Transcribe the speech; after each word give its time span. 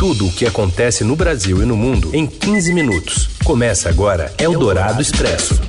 Tudo 0.00 0.28
o 0.28 0.32
que 0.32 0.46
acontece 0.46 1.04
no 1.04 1.14
Brasil 1.14 1.62
e 1.62 1.66
no 1.66 1.76
mundo 1.76 2.16
em 2.16 2.26
15 2.26 2.72
minutos. 2.72 3.28
Começa 3.44 3.90
agora 3.90 4.32
Eldorado 4.38 5.02
Expresso. 5.02 5.60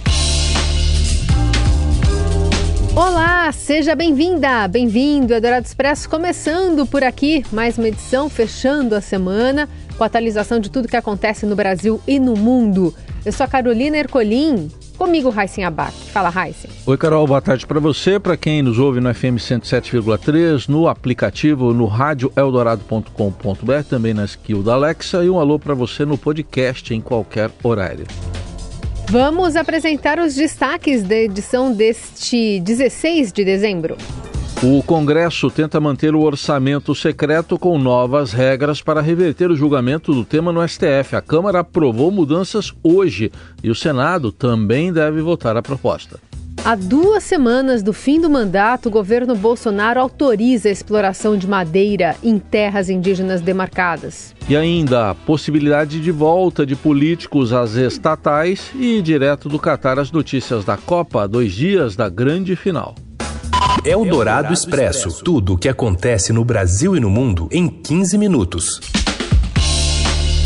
Olá, 2.95 3.51
seja 3.51 3.93
bem-vinda, 3.93 4.69
bem-vindo. 4.69 5.33
Eldorado 5.33 5.65
Expresso 5.65 6.09
começando 6.09 6.87
por 6.87 7.03
aqui, 7.03 7.45
mais 7.51 7.77
uma 7.77 7.89
edição 7.89 8.29
fechando 8.29 8.95
a 8.95 9.01
semana 9.01 9.67
com 9.97 10.03
a 10.05 10.07
atualização 10.07 10.61
de 10.61 10.71
tudo 10.71 10.87
que 10.87 10.95
acontece 10.95 11.45
no 11.45 11.53
Brasil 11.53 11.99
e 12.07 12.17
no 12.17 12.33
mundo. 12.33 12.95
Eu 13.25 13.33
sou 13.33 13.43
a 13.43 13.49
Carolina 13.49 13.97
Ercolim. 13.97 14.71
Comigo, 15.01 15.31
Raíssen 15.31 15.63
Abac. 15.63 15.91
Fala, 16.13 16.29
Raíssen. 16.29 16.69
Oi, 16.85 16.95
Carol. 16.95 17.25
Boa 17.25 17.41
tarde 17.41 17.65
para 17.65 17.79
você. 17.79 18.19
Para 18.19 18.37
quem 18.37 18.61
nos 18.61 18.77
ouve 18.77 18.99
no 18.99 19.11
FM 19.11 19.39
107,3, 19.39 20.69
no 20.69 20.87
aplicativo, 20.87 21.73
no 21.73 21.87
rádio 21.87 22.31
eldorado.com.br, 22.35 23.83
também 23.89 24.13
na 24.13 24.25
skill 24.25 24.61
da 24.61 24.75
Alexa. 24.75 25.23
E 25.25 25.29
um 25.31 25.39
alô 25.39 25.57
para 25.57 25.73
você 25.73 26.05
no 26.05 26.19
podcast 26.19 26.93
em 26.93 27.01
qualquer 27.01 27.49
horário. 27.63 28.05
Vamos 29.09 29.55
apresentar 29.55 30.19
os 30.19 30.35
destaques 30.35 31.01
da 31.01 31.15
edição 31.15 31.73
deste 31.73 32.59
16 32.59 33.33
de 33.33 33.43
dezembro. 33.43 33.97
O 34.63 34.83
Congresso 34.83 35.49
tenta 35.49 35.79
manter 35.79 36.13
o 36.13 36.21
orçamento 36.21 36.93
secreto 36.93 37.57
com 37.57 37.79
novas 37.79 38.31
regras 38.31 38.79
para 38.79 39.01
reverter 39.01 39.49
o 39.49 39.55
julgamento 39.55 40.13
do 40.13 40.23
tema 40.23 40.51
no 40.51 40.61
STF. 40.67 41.15
A 41.15 41.21
Câmara 41.21 41.61
aprovou 41.61 42.11
mudanças 42.11 42.71
hoje 42.83 43.31
e 43.63 43.71
o 43.71 43.75
Senado 43.75 44.31
também 44.31 44.93
deve 44.93 45.19
votar 45.19 45.57
a 45.57 45.63
proposta. 45.63 46.19
Há 46.63 46.75
duas 46.75 47.23
semanas 47.23 47.81
do 47.81 47.91
fim 47.91 48.21
do 48.21 48.29
mandato, 48.29 48.85
o 48.85 48.91
governo 48.91 49.35
Bolsonaro 49.35 49.99
autoriza 49.99 50.69
a 50.69 50.71
exploração 50.71 51.35
de 51.35 51.47
madeira 51.47 52.15
em 52.21 52.37
terras 52.37 52.87
indígenas 52.87 53.41
demarcadas. 53.41 54.35
E 54.47 54.55
ainda 54.55 55.09
a 55.09 55.15
possibilidade 55.15 55.99
de 55.99 56.11
volta 56.11 56.67
de 56.67 56.75
políticos 56.75 57.51
às 57.51 57.73
estatais 57.73 58.69
e 58.75 59.01
direto 59.01 59.49
do 59.49 59.57
Catar 59.57 59.97
as 59.97 60.11
notícias 60.11 60.63
da 60.63 60.77
Copa, 60.77 61.27
dois 61.27 61.51
dias 61.51 61.95
da 61.95 62.07
grande 62.07 62.55
final. 62.55 62.93
Eldorado 63.83 64.53
Expresso. 64.53 65.23
Tudo 65.23 65.53
o 65.53 65.57
que 65.57 65.67
acontece 65.67 66.31
no 66.31 66.45
Brasil 66.45 66.95
e 66.95 66.99
no 66.99 67.09
mundo 67.09 67.49
em 67.51 67.67
15 67.67 68.15
minutos. 68.15 68.79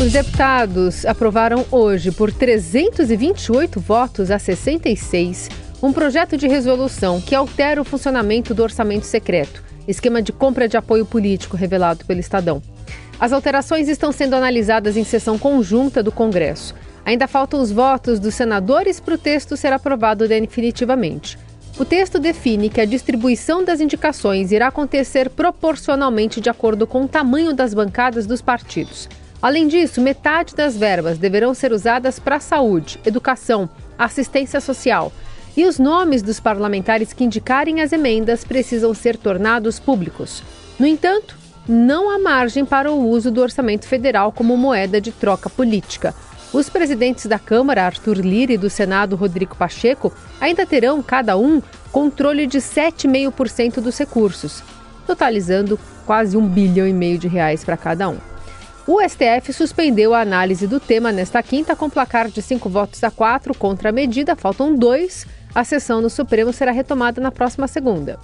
Os 0.00 0.10
deputados 0.10 1.04
aprovaram 1.04 1.66
hoje, 1.70 2.10
por 2.10 2.32
328 2.32 3.78
votos 3.78 4.30
a 4.30 4.38
66, 4.38 5.50
um 5.82 5.92
projeto 5.92 6.38
de 6.38 6.48
resolução 6.48 7.20
que 7.20 7.34
altera 7.34 7.78
o 7.78 7.84
funcionamento 7.84 8.54
do 8.54 8.62
orçamento 8.62 9.04
secreto, 9.04 9.62
esquema 9.86 10.22
de 10.22 10.32
compra 10.32 10.66
de 10.66 10.78
apoio 10.78 11.04
político 11.04 11.58
revelado 11.58 12.06
pelo 12.06 12.20
Estadão. 12.20 12.62
As 13.20 13.34
alterações 13.34 13.86
estão 13.86 14.12
sendo 14.12 14.34
analisadas 14.34 14.96
em 14.96 15.04
sessão 15.04 15.38
conjunta 15.38 16.02
do 16.02 16.10
Congresso. 16.10 16.74
Ainda 17.04 17.28
faltam 17.28 17.60
os 17.60 17.70
votos 17.70 18.18
dos 18.18 18.34
senadores 18.34 18.98
para 18.98 19.14
o 19.14 19.18
texto 19.18 19.58
ser 19.58 19.74
aprovado 19.74 20.26
definitivamente. 20.26 21.38
O 21.78 21.84
texto 21.84 22.18
define 22.18 22.70
que 22.70 22.80
a 22.80 22.86
distribuição 22.86 23.62
das 23.62 23.82
indicações 23.82 24.50
irá 24.50 24.68
acontecer 24.68 25.28
proporcionalmente 25.28 26.40
de 26.40 26.48
acordo 26.48 26.86
com 26.86 27.04
o 27.04 27.08
tamanho 27.08 27.52
das 27.52 27.74
bancadas 27.74 28.26
dos 28.26 28.40
partidos. 28.40 29.06
Além 29.42 29.68
disso, 29.68 30.00
metade 30.00 30.54
das 30.54 30.74
verbas 30.74 31.18
deverão 31.18 31.52
ser 31.52 31.72
usadas 31.72 32.18
para 32.18 32.40
saúde, 32.40 32.98
educação, 33.04 33.68
assistência 33.98 34.58
social. 34.58 35.12
E 35.54 35.66
os 35.66 35.78
nomes 35.78 36.22
dos 36.22 36.40
parlamentares 36.40 37.12
que 37.12 37.24
indicarem 37.24 37.82
as 37.82 37.92
emendas 37.92 38.42
precisam 38.42 38.94
ser 38.94 39.18
tornados 39.18 39.78
públicos. 39.78 40.42
No 40.78 40.86
entanto, 40.86 41.36
não 41.68 42.08
há 42.08 42.18
margem 42.18 42.64
para 42.64 42.90
o 42.90 43.06
uso 43.06 43.30
do 43.30 43.42
orçamento 43.42 43.86
federal 43.86 44.32
como 44.32 44.56
moeda 44.56 44.98
de 44.98 45.12
troca 45.12 45.50
política. 45.50 46.14
Os 46.56 46.70
presidentes 46.70 47.26
da 47.26 47.38
Câmara, 47.38 47.84
Arthur 47.84 48.16
Lira, 48.16 48.54
e 48.54 48.56
do 48.56 48.70
Senado, 48.70 49.14
Rodrigo 49.14 49.54
Pacheco, 49.54 50.10
ainda 50.40 50.64
terão, 50.64 51.02
cada 51.02 51.36
um, 51.36 51.60
controle 51.92 52.46
de 52.46 52.56
7,5% 52.56 53.74
dos 53.74 53.98
recursos, 53.98 54.62
totalizando 55.06 55.78
quase 56.06 56.34
um 56.34 56.48
bilhão 56.48 56.88
e 56.88 56.94
meio 56.94 57.18
de 57.18 57.28
reais 57.28 57.62
para 57.62 57.76
cada 57.76 58.08
um. 58.08 58.16
O 58.86 59.06
STF 59.06 59.52
suspendeu 59.52 60.14
a 60.14 60.22
análise 60.22 60.66
do 60.66 60.80
tema 60.80 61.12
nesta 61.12 61.42
quinta 61.42 61.76
com 61.76 61.90
placar 61.90 62.30
de 62.30 62.40
cinco 62.40 62.70
votos 62.70 63.04
a 63.04 63.10
quatro 63.10 63.54
contra 63.54 63.90
a 63.90 63.92
medida, 63.92 64.34
faltam 64.34 64.74
dois. 64.74 65.26
A 65.54 65.62
sessão 65.62 66.00
no 66.00 66.08
Supremo 66.08 66.54
será 66.54 66.72
retomada 66.72 67.20
na 67.20 67.30
próxima 67.30 67.68
segunda. 67.68 68.18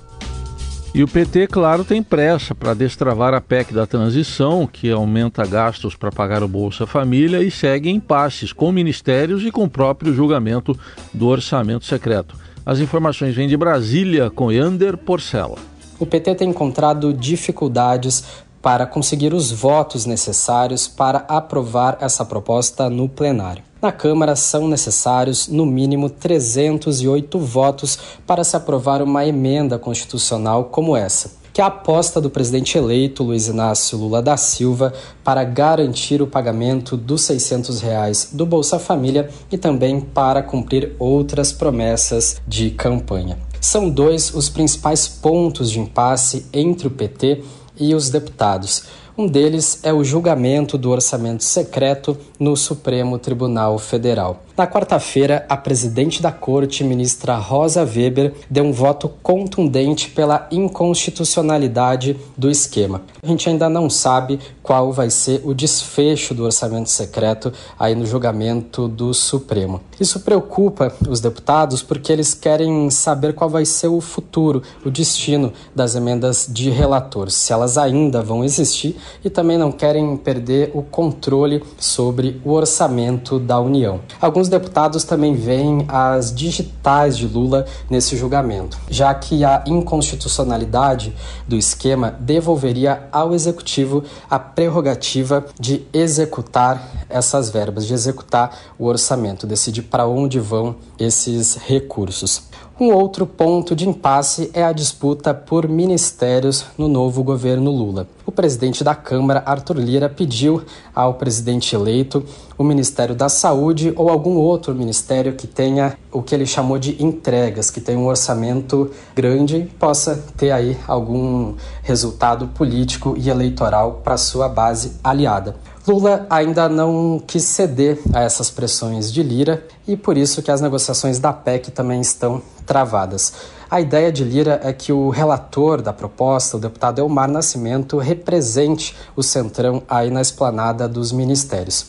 E 0.94 1.02
o 1.02 1.08
PT, 1.08 1.46
claro, 1.46 1.84
tem 1.84 2.02
pressa 2.02 2.54
para 2.54 2.74
destravar 2.74 3.32
a 3.32 3.40
PEC 3.40 3.72
da 3.72 3.86
transição, 3.86 4.66
que 4.66 4.90
aumenta 4.90 5.46
gastos 5.46 5.96
para 5.96 6.12
pagar 6.12 6.42
o 6.42 6.48
Bolsa 6.48 6.86
Família 6.86 7.42
e 7.42 7.50
segue 7.50 7.88
em 7.88 7.98
passes 7.98 8.52
com 8.52 8.70
ministérios 8.70 9.42
e 9.42 9.50
com 9.50 9.64
o 9.64 9.70
próprio 9.70 10.12
julgamento 10.12 10.78
do 11.14 11.28
orçamento 11.28 11.86
secreto. 11.86 12.36
As 12.64 12.78
informações 12.78 13.34
vêm 13.34 13.48
de 13.48 13.56
Brasília 13.56 14.28
com 14.28 14.52
Yander 14.52 14.98
Porcela. 14.98 15.56
O 15.98 16.04
PT 16.04 16.34
tem 16.34 16.50
encontrado 16.50 17.14
dificuldades 17.14 18.24
para 18.60 18.84
conseguir 18.84 19.32
os 19.32 19.50
votos 19.50 20.04
necessários 20.04 20.86
para 20.86 21.24
aprovar 21.26 21.96
essa 22.02 22.22
proposta 22.22 22.90
no 22.90 23.08
plenário. 23.08 23.62
Na 23.82 23.90
Câmara 23.90 24.36
são 24.36 24.68
necessários, 24.68 25.48
no 25.48 25.66
mínimo, 25.66 26.08
308 26.08 27.36
votos 27.40 27.98
para 28.24 28.44
se 28.44 28.56
aprovar 28.56 29.02
uma 29.02 29.26
emenda 29.26 29.76
constitucional 29.76 30.66
como 30.66 30.96
essa, 30.96 31.32
que 31.52 31.60
é 31.60 31.64
a 31.64 31.66
aposta 31.66 32.20
do 32.20 32.30
presidente 32.30 32.78
eleito 32.78 33.24
Luiz 33.24 33.48
Inácio 33.48 33.98
Lula 33.98 34.22
da 34.22 34.36
Silva 34.36 34.92
para 35.24 35.42
garantir 35.42 36.22
o 36.22 36.28
pagamento 36.28 36.96
dos 36.96 37.22
600 37.22 37.80
reais 37.80 38.28
do 38.32 38.46
Bolsa 38.46 38.78
Família 38.78 39.28
e 39.50 39.58
também 39.58 40.00
para 40.00 40.44
cumprir 40.44 40.94
outras 40.96 41.50
promessas 41.52 42.40
de 42.46 42.70
campanha. 42.70 43.36
São 43.60 43.90
dois 43.90 44.32
os 44.32 44.48
principais 44.48 45.08
pontos 45.08 45.68
de 45.68 45.80
impasse 45.80 46.46
entre 46.52 46.86
o 46.86 46.90
PT 46.90 47.42
e 47.80 47.96
os 47.96 48.10
deputados. 48.10 48.84
Um 49.16 49.26
deles 49.26 49.80
é 49.82 49.92
o 49.92 50.02
julgamento 50.02 50.78
do 50.78 50.88
orçamento 50.90 51.44
secreto 51.44 52.16
no 52.40 52.56
Supremo 52.56 53.18
Tribunal 53.18 53.78
Federal. 53.78 54.42
Na 54.54 54.66
quarta-feira, 54.66 55.46
a 55.48 55.56
presidente 55.56 56.20
da 56.20 56.30
corte, 56.30 56.84
ministra 56.84 57.36
Rosa 57.36 57.84
Weber, 57.84 58.34
deu 58.50 58.64
um 58.64 58.72
voto 58.72 59.08
contundente 59.22 60.10
pela 60.10 60.46
inconstitucionalidade 60.50 62.18
do 62.36 62.50
esquema. 62.50 63.00
A 63.22 63.26
gente 63.26 63.48
ainda 63.48 63.70
não 63.70 63.88
sabe 63.88 64.38
qual 64.62 64.92
vai 64.92 65.08
ser 65.08 65.40
o 65.42 65.54
desfecho 65.54 66.34
do 66.34 66.44
orçamento 66.44 66.90
secreto 66.90 67.50
aí 67.78 67.94
no 67.94 68.04
julgamento 68.04 68.86
do 68.86 69.14
Supremo. 69.14 69.80
Isso 69.98 70.20
preocupa 70.20 70.92
os 71.08 71.20
deputados 71.20 71.82
porque 71.82 72.12
eles 72.12 72.34
querem 72.34 72.90
saber 72.90 73.32
qual 73.34 73.48
vai 73.48 73.64
ser 73.64 73.88
o 73.88 74.00
futuro, 74.00 74.62
o 74.84 74.90
destino 74.90 75.52
das 75.74 75.94
emendas 75.94 76.46
de 76.50 76.68
relator, 76.68 77.30
se 77.30 77.52
elas 77.52 77.78
ainda 77.78 78.22
vão 78.22 78.44
existir 78.44 78.96
e 79.24 79.30
também 79.30 79.56
não 79.56 79.72
querem 79.72 80.14
perder 80.16 80.70
o 80.74 80.82
controle 80.82 81.62
sobre 81.78 82.40
o 82.44 82.50
orçamento 82.50 83.38
da 83.38 83.58
União. 83.58 84.00
Alguns 84.20 84.41
deputados 84.48 85.04
também 85.04 85.34
veem 85.34 85.84
as 85.88 86.34
digitais 86.34 87.16
de 87.16 87.26
Lula 87.26 87.66
nesse 87.88 88.16
julgamento, 88.16 88.78
já 88.90 89.12
que 89.14 89.44
a 89.44 89.62
inconstitucionalidade 89.66 91.14
do 91.46 91.56
esquema 91.56 92.10
devolveria 92.20 93.08
ao 93.10 93.34
executivo 93.34 94.04
a 94.30 94.38
prerrogativa 94.38 95.44
de 95.58 95.86
executar 95.92 97.06
essas 97.08 97.50
verbas, 97.50 97.86
de 97.86 97.94
executar 97.94 98.56
o 98.78 98.86
orçamento, 98.86 99.46
decidir 99.46 99.82
para 99.82 100.06
onde 100.06 100.38
vão 100.38 100.76
esses 100.98 101.56
recursos. 101.56 102.51
Um 102.82 102.92
outro 102.92 103.28
ponto 103.28 103.76
de 103.76 103.88
impasse 103.88 104.50
é 104.52 104.64
a 104.64 104.72
disputa 104.72 105.32
por 105.32 105.68
ministérios 105.68 106.66
no 106.76 106.88
novo 106.88 107.22
governo 107.22 107.70
Lula. 107.70 108.08
O 108.26 108.32
presidente 108.32 108.82
da 108.82 108.92
Câmara, 108.92 109.40
Arthur 109.46 109.76
Lira, 109.76 110.08
pediu 110.08 110.64
ao 110.92 111.14
presidente 111.14 111.76
eleito 111.76 112.24
o 112.58 112.64
Ministério 112.64 113.14
da 113.14 113.28
Saúde 113.28 113.92
ou 113.94 114.10
algum 114.10 114.34
outro 114.34 114.74
ministério 114.74 115.34
que 115.34 115.46
tenha 115.46 115.96
o 116.10 116.22
que 116.22 116.34
ele 116.34 116.44
chamou 116.44 116.76
de 116.76 117.00
entregas, 117.00 117.70
que 117.70 117.80
tenha 117.80 118.00
um 118.00 118.06
orçamento 118.06 118.90
grande 119.14 119.70
possa 119.78 120.20
ter 120.36 120.50
aí 120.50 120.76
algum 120.88 121.54
resultado 121.84 122.48
político 122.48 123.14
e 123.16 123.30
eleitoral 123.30 124.00
para 124.02 124.16
sua 124.16 124.48
base 124.48 124.94
aliada. 125.04 125.54
Lula 125.86 126.26
ainda 126.30 126.68
não 126.68 127.20
quis 127.26 127.42
ceder 127.42 127.98
a 128.14 128.20
essas 128.20 128.50
pressões 128.50 129.12
de 129.12 129.20
Lira 129.20 129.66
e 129.86 129.96
por 129.96 130.16
isso 130.16 130.40
que 130.40 130.50
as 130.50 130.60
negociações 130.60 131.18
da 131.18 131.32
PEC 131.32 131.72
também 131.72 132.00
estão 132.00 132.40
travadas. 132.64 133.32
A 133.68 133.80
ideia 133.80 134.12
de 134.12 134.22
Lira 134.22 134.60
é 134.62 134.72
que 134.72 134.92
o 134.92 135.08
relator 135.08 135.82
da 135.82 135.92
proposta, 135.92 136.56
o 136.56 136.60
deputado 136.60 137.00
Elmar 137.00 137.28
Nascimento, 137.28 137.98
represente 137.98 138.94
o 139.16 139.24
Centrão 139.24 139.82
aí 139.88 140.08
na 140.08 140.20
esplanada 140.20 140.86
dos 140.86 141.10
ministérios. 141.10 141.86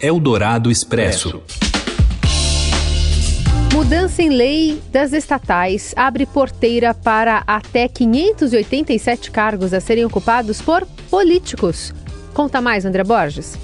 Eldorado 0.00 0.70
Expresso. 0.70 1.42
Mudança 3.74 4.22
em 4.22 4.30
lei 4.30 4.82
das 4.90 5.12
estatais 5.12 5.92
abre 5.96 6.24
porteira 6.24 6.94
para 6.94 7.42
até 7.46 7.88
587 7.88 9.30
cargos 9.30 9.74
a 9.74 9.80
serem 9.80 10.04
ocupados 10.04 10.62
por 10.62 10.86
políticos. 11.10 11.92
Conta 12.34 12.60
mais, 12.60 12.84
André 12.86 13.04
Borges. 13.04 13.58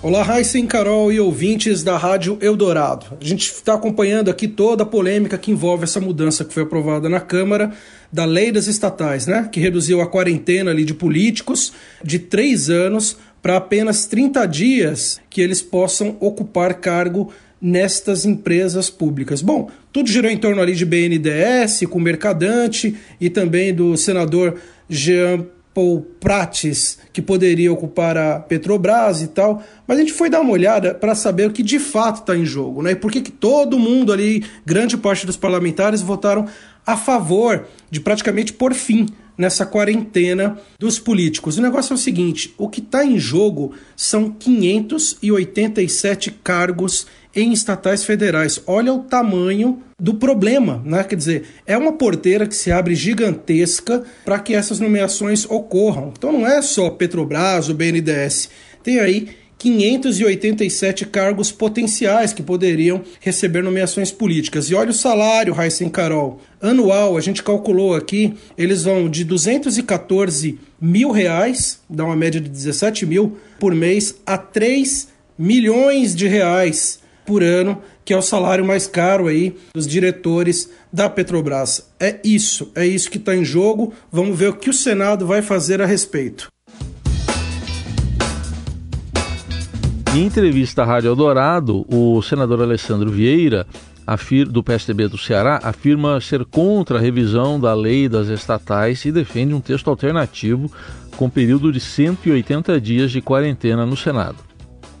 Olá, 0.00 0.22
Raíssen, 0.22 0.66
Carol 0.66 1.10
e 1.10 1.18
ouvintes 1.18 1.82
da 1.82 1.96
Rádio 1.96 2.38
Eldorado. 2.40 3.06
A 3.20 3.24
gente 3.24 3.50
está 3.50 3.74
acompanhando 3.74 4.30
aqui 4.30 4.46
toda 4.46 4.82
a 4.82 4.86
polêmica 4.86 5.38
que 5.38 5.50
envolve 5.50 5.84
essa 5.84 6.00
mudança 6.00 6.44
que 6.44 6.52
foi 6.52 6.62
aprovada 6.62 7.08
na 7.08 7.20
Câmara 7.20 7.72
da 8.12 8.24
lei 8.24 8.52
das 8.52 8.66
estatais, 8.66 9.26
né? 9.26 9.48
Que 9.50 9.58
reduziu 9.58 10.00
a 10.00 10.06
quarentena 10.06 10.70
ali 10.70 10.84
de 10.84 10.94
políticos 10.94 11.72
de 12.04 12.18
três 12.18 12.70
anos 12.70 13.16
para 13.42 13.56
apenas 13.56 14.06
30 14.06 14.46
dias 14.46 15.20
que 15.28 15.40
eles 15.40 15.60
possam 15.60 16.16
ocupar 16.20 16.74
cargo 16.74 17.32
nestas 17.60 18.24
empresas 18.26 18.90
públicas. 18.90 19.40
Bom, 19.40 19.70
tudo 19.90 20.08
girou 20.08 20.30
em 20.30 20.36
torno 20.36 20.60
ali 20.60 20.74
de 20.74 20.84
BNDES, 20.84 21.84
com 21.88 21.98
Mercadante 21.98 22.94
e 23.18 23.30
também 23.30 23.74
do 23.74 23.96
senador 23.96 24.60
Jean 24.88 25.46
Paul 25.74 26.02
Prates, 26.20 26.98
que 27.12 27.20
poderia 27.20 27.72
ocupar 27.72 28.16
a 28.16 28.38
Petrobras 28.38 29.20
e 29.20 29.26
tal, 29.26 29.62
mas 29.86 29.98
a 29.98 30.00
gente 30.00 30.12
foi 30.12 30.30
dar 30.30 30.40
uma 30.40 30.52
olhada 30.52 30.94
para 30.94 31.14
saber 31.14 31.48
o 31.48 31.52
que 31.52 31.62
de 31.62 31.80
fato 31.80 32.20
está 32.20 32.36
em 32.36 32.44
jogo, 32.44 32.80
né? 32.80 32.92
E 32.92 32.96
por 32.96 33.10
que, 33.10 33.20
que 33.20 33.32
todo 33.32 33.78
mundo 33.78 34.12
ali, 34.12 34.44
grande 34.64 34.96
parte 34.96 35.26
dos 35.26 35.36
parlamentares, 35.36 36.00
votaram 36.00 36.46
a 36.86 36.96
favor 36.96 37.66
de 37.90 38.00
praticamente 38.00 38.52
por 38.52 38.72
fim 38.72 39.06
nessa 39.36 39.66
quarentena 39.66 40.56
dos 40.78 40.98
políticos. 40.98 41.58
O 41.58 41.62
negócio 41.62 41.92
é 41.92 41.96
o 41.96 41.98
seguinte: 41.98 42.54
o 42.56 42.68
que 42.68 42.80
está 42.80 43.04
em 43.04 43.18
jogo 43.18 43.72
são 43.96 44.30
587 44.30 46.30
cargos 46.42 47.06
em 47.34 47.52
estatais 47.52 48.04
federais. 48.04 48.62
Olha 48.66 48.92
o 48.92 49.00
tamanho 49.00 49.82
do 49.98 50.14
problema, 50.14 50.82
né? 50.84 51.02
Quer 51.04 51.16
dizer, 51.16 51.44
é 51.66 51.76
uma 51.76 51.92
porteira 51.92 52.46
que 52.46 52.54
se 52.54 52.70
abre 52.70 52.94
gigantesca 52.94 54.04
para 54.24 54.38
que 54.38 54.54
essas 54.54 54.78
nomeações 54.78 55.48
ocorram. 55.48 56.12
Então 56.16 56.32
não 56.32 56.46
é 56.46 56.62
só 56.62 56.90
Petrobras, 56.90 57.68
o 57.68 57.74
BNDES. 57.74 58.50
Tem 58.82 59.00
aí 59.00 59.28
587 59.64 61.06
cargos 61.06 61.50
potenciais 61.50 62.34
que 62.34 62.42
poderiam 62.42 63.00
receber 63.18 63.62
nomeações 63.62 64.12
políticas. 64.12 64.68
E 64.68 64.74
olha 64.74 64.90
o 64.90 64.94
salário, 64.94 65.54
Raíssen 65.54 65.88
Carol. 65.88 66.38
Anual, 66.60 67.16
a 67.16 67.20
gente 67.22 67.42
calculou 67.42 67.94
aqui, 67.94 68.34
eles 68.58 68.82
vão 68.82 69.08
de 69.08 69.24
214 69.24 70.58
mil 70.78 71.10
reais, 71.10 71.80
dá 71.88 72.04
uma 72.04 72.14
média 72.14 72.38
de 72.38 72.50
17 72.50 73.06
mil 73.06 73.38
por 73.58 73.74
mês, 73.74 74.16
a 74.26 74.36
3 74.36 75.08
milhões 75.38 76.14
de 76.14 76.28
reais 76.28 77.00
por 77.24 77.42
ano, 77.42 77.80
que 78.04 78.12
é 78.12 78.16
o 78.18 78.22
salário 78.22 78.66
mais 78.66 78.86
caro 78.86 79.28
aí 79.28 79.56
dos 79.74 79.86
diretores 79.86 80.68
da 80.92 81.08
Petrobras. 81.08 81.88
É 81.98 82.20
isso, 82.22 82.70
é 82.74 82.86
isso 82.86 83.10
que 83.10 83.16
está 83.16 83.34
em 83.34 83.46
jogo. 83.46 83.94
Vamos 84.12 84.38
ver 84.38 84.50
o 84.50 84.56
que 84.56 84.68
o 84.68 84.74
Senado 84.74 85.26
vai 85.26 85.40
fazer 85.40 85.80
a 85.80 85.86
respeito. 85.86 86.52
Em 90.16 90.26
entrevista 90.26 90.82
à 90.82 90.84
Rádio 90.84 91.08
Eldorado, 91.08 91.84
o 91.92 92.22
senador 92.22 92.62
Alessandro 92.62 93.10
Vieira, 93.10 93.66
do 94.48 94.62
PSDB 94.62 95.08
do 95.08 95.18
Ceará, 95.18 95.58
afirma 95.60 96.20
ser 96.20 96.44
contra 96.44 96.98
a 96.98 97.00
revisão 97.00 97.58
da 97.58 97.74
lei 97.74 98.08
das 98.08 98.28
estatais 98.28 99.04
e 99.04 99.10
defende 99.10 99.54
um 99.54 99.60
texto 99.60 99.90
alternativo 99.90 100.70
com 101.18 101.28
período 101.28 101.72
de 101.72 101.80
180 101.80 102.80
dias 102.80 103.10
de 103.10 103.20
quarentena 103.20 103.84
no 103.84 103.96
Senado. 103.96 104.36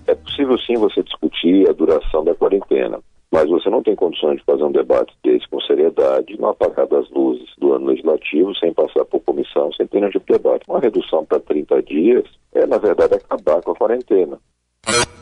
É 0.08 0.16
possível 0.16 0.58
sim 0.58 0.74
você 0.74 1.00
discutir 1.04 1.70
a 1.70 1.72
duração 1.72 2.24
da 2.24 2.34
quarentena, 2.34 2.98
mas 3.30 3.48
você 3.48 3.70
não 3.70 3.84
tem 3.84 3.94
condições 3.94 4.38
de 4.38 4.44
fazer 4.44 4.64
um 4.64 4.72
debate 4.72 5.14
desse 5.22 5.48
com 5.48 5.60
seriedade, 5.60 6.36
não 6.40 6.48
apagar 6.48 6.88
das 6.88 7.08
luzes 7.10 7.48
do 7.56 7.72
ano 7.72 7.86
legislativo, 7.86 8.52
sem 8.56 8.74
passar 8.74 9.04
por 9.04 9.20
comissão, 9.20 9.72
sem 9.74 9.86
ter 9.86 10.00
nenhum 10.00 10.10
tipo 10.10 10.26
de 10.26 10.32
debate. 10.32 10.64
Uma 10.68 10.80
redução 10.80 11.24
para 11.24 11.38
30 11.38 11.82
dias 11.84 12.24
é, 12.52 12.66
na 12.66 12.78
verdade, 12.78 13.14
acabar 13.14 13.62
com 13.62 13.70
a 13.70 13.76
quarentena. 13.76 14.40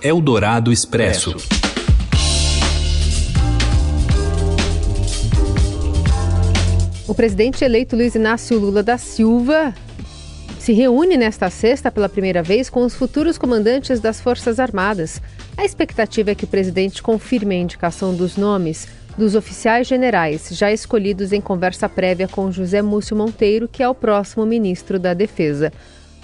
Eldorado 0.03 0.73
Expresso. 0.73 1.37
O 7.07 7.15
presidente 7.15 7.65
eleito 7.65 7.95
Luiz 7.95 8.15
Inácio 8.15 8.59
Lula 8.59 8.83
da 8.83 8.99
Silva 8.99 9.75
se 10.59 10.73
reúne 10.73 11.17
nesta 11.17 11.51
sexta 11.51 11.91
pela 11.91 12.09
primeira 12.09 12.43
vez 12.43 12.71
com 12.71 12.85
os 12.85 12.95
futuros 12.95 13.37
comandantes 13.37 14.01
das 14.01 14.21
Forças 14.21 14.59
Armadas. 14.59 15.21
A 15.57 15.65
expectativa 15.65 16.31
é 16.31 16.35
que 16.35 16.45
o 16.45 16.49
presidente 16.49 17.03
confirme 17.03 17.55
a 17.55 17.59
indicação 17.59 18.15
dos 18.15 18.37
nomes 18.37 18.89
dos 19.17 19.35
oficiais 19.35 19.87
generais 19.87 20.49
já 20.53 20.73
escolhidos 20.73 21.33
em 21.33 21.41
conversa 21.41 21.89
prévia 21.89 22.27
com 22.27 22.51
José 22.51 22.81
Múcio 22.81 23.17
Monteiro, 23.17 23.69
que 23.69 23.83
é 23.83 23.89
o 23.89 23.95
próximo 23.95 24.47
ministro 24.47 24.99
da 24.99 25.15
Defesa. 25.15 25.73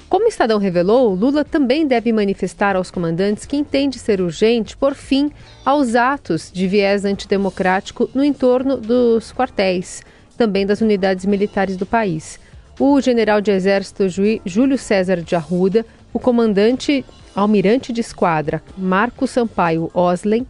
Como 0.08 0.24
o 0.24 0.28
Estadão 0.28 0.58
revelou, 0.58 1.14
Lula 1.14 1.44
também 1.44 1.86
deve 1.86 2.12
manifestar 2.14 2.76
aos 2.76 2.90
comandantes 2.90 3.44
que 3.44 3.58
entende 3.58 3.98
ser 3.98 4.22
urgente 4.22 4.74
por 4.74 4.94
fim 4.94 5.30
aos 5.62 5.94
atos 5.94 6.50
de 6.50 6.66
viés 6.66 7.04
antidemocrático 7.04 8.08
no 8.14 8.24
entorno 8.24 8.78
dos 8.78 9.32
quartéis, 9.32 10.02
também 10.36 10.64
das 10.64 10.80
unidades 10.80 11.26
militares 11.26 11.76
do 11.76 11.84
país. 11.84 12.40
O 12.80 12.98
general 13.02 13.42
de 13.42 13.50
exército 13.50 14.04
Júlio 14.46 14.78
César 14.78 15.20
de 15.20 15.36
Arruda, 15.36 15.84
o 16.10 16.18
comandante 16.18 17.04
almirante 17.34 17.92
de 17.92 18.00
esquadra 18.00 18.62
Marco 18.78 19.26
Sampaio 19.26 19.90
Oslen, 19.92 20.46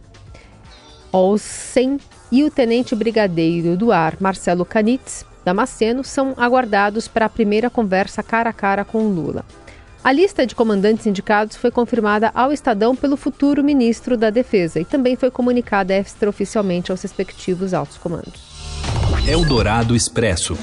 Olsen 1.11 1.97
e 2.31 2.45
o 2.45 2.51
tenente 2.51 2.95
brigadeiro 2.95 3.75
do 3.75 3.91
ar 3.91 4.15
Marcelo 4.21 4.63
Canitz 4.63 5.25
Damasceno 5.49 6.03
são 6.03 6.35
aguardados 6.37 7.07
para 7.07 7.25
a 7.25 7.29
primeira 7.29 7.71
conversa 7.71 8.21
cara 8.21 8.51
a 8.51 8.53
cara 8.53 8.85
com 8.85 9.07
Lula. 9.07 9.43
A 10.03 10.11
lista 10.11 10.45
de 10.45 10.53
comandantes 10.53 11.07
indicados 11.07 11.57
foi 11.57 11.71
confirmada 11.71 12.29
ao 12.35 12.53
Estadão 12.53 12.95
pelo 12.95 13.17
futuro 13.17 13.63
ministro 13.63 14.15
da 14.15 14.29
Defesa 14.29 14.79
e 14.79 14.85
também 14.85 15.15
foi 15.15 15.31
comunicada 15.31 15.97
extraoficialmente 15.97 16.91
aos 16.91 17.01
respectivos 17.01 17.73
altos 17.73 17.97
comandos. 17.97 18.43
Eldorado 19.27 19.95
Expresso. 19.95 20.55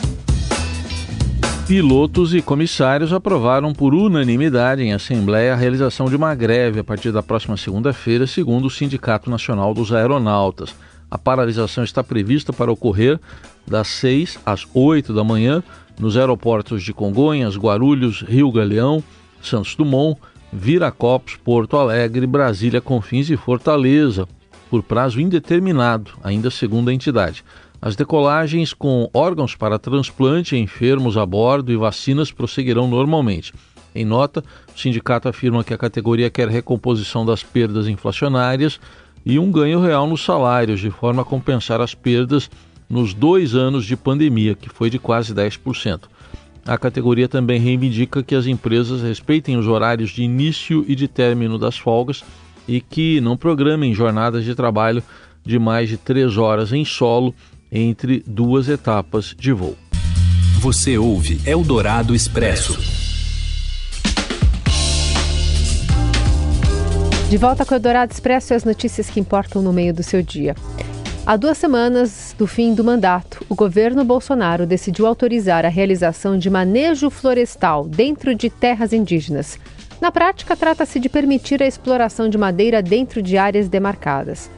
Pilotos 1.67 2.32
e 2.32 2.41
comissários 2.41 3.12
aprovaram 3.12 3.73
por 3.73 3.93
unanimidade 3.93 4.85
em 4.85 4.93
Assembleia 4.93 5.53
a 5.53 5.56
realização 5.56 6.06
de 6.06 6.15
uma 6.15 6.32
greve 6.32 6.79
a 6.79 6.85
partir 6.85 7.11
da 7.11 7.25
próxima 7.25 7.56
segunda-feira, 7.56 8.25
segundo 8.25 8.67
o 8.67 8.71
Sindicato 8.71 9.29
Nacional 9.29 9.75
dos 9.75 9.93
Aeronautas. 9.93 10.73
A 11.11 11.19
paralisação 11.19 11.82
está 11.82 12.05
prevista 12.05 12.53
para 12.53 12.71
ocorrer 12.71 13.19
das 13.67 13.89
6 13.89 14.39
às 14.45 14.67
8 14.73 15.13
da 15.13 15.25
manhã 15.25 15.63
nos 15.99 16.17
aeroportos 16.17 16.83
de 16.83 16.93
Congonhas, 16.93 17.57
Guarulhos, 17.57 18.23
Rio 18.23 18.51
Galeão, 18.53 19.03
Santos 19.43 19.75
Dumont, 19.75 20.19
Viracopos, 20.53 21.37
Porto 21.37 21.77
Alegre, 21.77 22.27
Brasília, 22.27 22.81
Confins 22.81 23.31
e 23.31 23.37
Fortaleza, 23.37 24.29
por 24.70 24.82
prazo 24.82 25.20
indeterminado, 25.20 26.13
ainda 26.23 26.51
segundo 26.51 26.91
a 26.91 26.94
entidade. 26.94 27.44
As 27.81 27.94
decolagens 27.94 28.73
com 28.73 29.08
órgãos 29.13 29.55
para 29.55 29.79
transplante, 29.79 30.56
enfermos 30.56 31.17
a 31.17 31.27
bordo 31.27 31.73
e 31.73 31.77
vacinas 31.77 32.32
prosseguirão 32.32 32.89
normalmente. 32.89 33.53
Em 33.94 34.05
nota, 34.05 34.43
o 34.75 34.79
sindicato 34.79 35.29
afirma 35.29 35.65
que 35.65 35.73
a 35.73 35.79
categoria 35.79 36.31
quer 36.31 36.49
recomposição 36.49 37.25
das 37.25 37.43
perdas 37.43 37.89
inflacionárias 37.89 38.81
e 39.25 39.39
um 39.39 39.51
ganho 39.51 39.81
real 39.81 40.06
nos 40.06 40.25
salários, 40.25 40.81
de 40.81 40.91
forma 40.91 41.23
a 41.23 41.25
compensar 41.25 41.81
as 41.81 41.94
perdas 41.94 42.51
nos 42.88 43.12
dois 43.12 43.55
anos 43.55 43.84
de 43.84 43.96
pandemia, 43.96 44.55
que 44.55 44.69
foi 44.69 44.90
de 44.90 44.98
quase 44.98 45.34
10%. 45.34 46.02
A 46.66 46.76
categoria 46.76 47.28
também 47.28 47.60
reivindica 47.60 48.22
que 48.22 48.34
as 48.34 48.46
empresas 48.46 49.00
respeitem 49.00 49.56
os 49.56 49.69
horários 49.69 50.10
de 50.10 50.22
início 50.22 50.84
e 50.88 50.94
de 50.94 51.06
término 51.06 51.58
das 51.58 51.78
folgas 51.78 52.24
e 52.66 52.81
que 52.81 53.20
não 53.20 53.36
programem 53.36 53.94
jornadas 53.94 54.44
de 54.44 54.55
trabalho 54.55 55.02
de 55.44 55.58
mais 55.58 55.88
de 55.88 55.96
três 55.96 56.36
horas 56.36 56.72
em 56.72 56.84
solo 56.84 57.32
entre 57.70 58.22
duas 58.26 58.69
etapas 58.69 59.34
de 59.38 59.52
voo. 59.52 59.76
Você 60.58 60.98
ouve 60.98 61.40
Eldorado 61.46 62.14
Expresso. 62.14 62.76
De 67.31 67.36
volta 67.36 67.64
com 67.64 67.74
o 67.74 67.76
Eldorado 67.76 68.12
Expresso 68.12 68.52
e 68.52 68.56
as 68.56 68.64
notícias 68.64 69.08
que 69.08 69.20
importam 69.20 69.62
no 69.62 69.72
meio 69.72 69.94
do 69.94 70.02
seu 70.02 70.22
dia. 70.22 70.56
Há 71.24 71.36
duas 71.36 71.58
semanas 71.58 72.26
do 72.38 72.46
fim 72.46 72.74
do 72.74 72.84
mandato, 72.84 73.44
o 73.48 73.55
governo 73.55 74.05
Bolsonaro 74.05 74.66
decidiu 74.66 75.06
autorizar 75.06 75.64
a 75.64 75.70
realização 75.70 76.38
de 76.38 76.50
manejo 76.50 77.08
florestal 77.08 77.88
dentro 77.88 78.34
de 78.34 78.50
terras 78.50 78.93
indígenas. 78.93 79.58
Na 80.00 80.12
prática, 80.12 80.55
trata-se 80.55 81.00
de 81.00 81.08
permitir 81.08 81.62
a 81.62 81.66
exploração 81.66 82.28
de 82.28 82.36
madeira 82.36 82.82
dentro 82.82 83.22
de 83.22 83.38
áreas 83.38 83.70
demarcadas. 83.70 84.50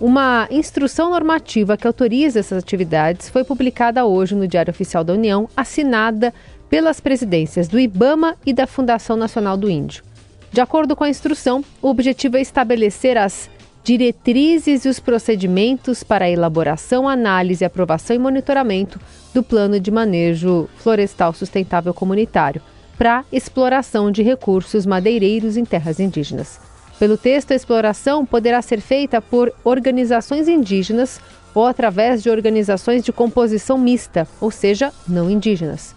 Uma 0.00 0.48
instrução 0.50 1.10
normativa 1.10 1.76
que 1.76 1.86
autoriza 1.86 2.40
essas 2.40 2.62
atividades 2.62 3.28
foi 3.28 3.44
publicada 3.44 4.06
hoje 4.06 4.34
no 4.34 4.48
Diário 4.48 4.70
Oficial 4.70 5.04
da 5.04 5.12
União, 5.12 5.46
assinada 5.54 6.32
pelas 6.70 7.00
presidências 7.00 7.68
do 7.68 7.78
IBAMA 7.78 8.36
e 8.46 8.52
da 8.52 8.66
Fundação 8.66 9.16
Nacional 9.16 9.58
do 9.58 9.68
Índio. 9.68 10.02
De 10.50 10.60
acordo 10.60 10.96
com 10.96 11.04
a 11.04 11.10
instrução, 11.10 11.62
o 11.82 11.88
objetivo 11.88 12.38
é 12.38 12.40
estabelecer 12.40 13.18
as 13.18 13.50
diretrizes 13.86 14.84
e 14.84 14.88
os 14.88 14.98
procedimentos 14.98 16.02
para 16.02 16.24
a 16.24 16.28
elaboração, 16.28 17.08
análise, 17.08 17.64
aprovação 17.64 18.16
e 18.16 18.18
monitoramento 18.18 19.00
do 19.32 19.44
Plano 19.44 19.78
de 19.78 19.92
Manejo 19.92 20.68
Florestal 20.78 21.32
Sustentável 21.32 21.94
Comunitário, 21.94 22.60
para 22.98 23.24
exploração 23.32 24.10
de 24.10 24.24
recursos 24.24 24.84
madeireiros 24.84 25.56
em 25.56 25.64
terras 25.64 26.00
indígenas. 26.00 26.58
Pelo 26.98 27.16
texto, 27.16 27.52
a 27.52 27.54
exploração 27.54 28.26
poderá 28.26 28.60
ser 28.60 28.80
feita 28.80 29.22
por 29.22 29.52
organizações 29.62 30.48
indígenas 30.48 31.20
ou 31.54 31.64
através 31.64 32.24
de 32.24 32.28
organizações 32.28 33.04
de 33.04 33.12
composição 33.12 33.78
mista, 33.78 34.26
ou 34.40 34.50
seja, 34.50 34.92
não 35.06 35.30
indígenas. 35.30 35.94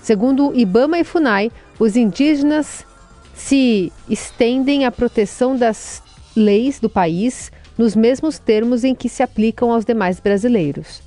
Segundo 0.00 0.52
Ibama 0.54 0.96
e 0.96 1.02
Funai, 1.02 1.50
os 1.76 1.96
indígenas 1.96 2.86
se 3.34 3.92
estendem 4.08 4.84
à 4.84 4.92
proteção 4.92 5.56
das 5.56 6.00
leis 6.36 6.80
do 6.80 6.88
país 6.88 7.50
nos 7.76 7.96
mesmos 7.96 8.38
termos 8.38 8.84
em 8.84 8.94
que 8.94 9.08
se 9.08 9.22
aplicam 9.22 9.70
aos 9.70 9.84
demais 9.84 10.20
brasileiros. 10.20 11.02